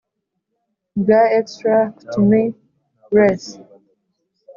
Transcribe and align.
bwa 0.99 1.21
Extra 1.39 1.75
Coutumi 1.95 2.43
res 3.15 3.43